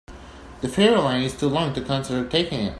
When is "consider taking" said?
1.83-2.59